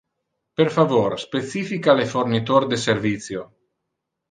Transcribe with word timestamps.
Per 0.61 0.65
favor 0.77 1.13
specifica 1.25 1.95
le 2.01 2.09
fornitor 2.15 2.69
de 2.75 2.83
servicio. 2.89 3.49